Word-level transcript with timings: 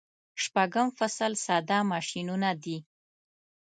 شپږم 0.43 0.87
فصل 0.97 1.31
ساده 1.45 1.79
ماشینونه 1.91 2.49
دي. 2.63 2.77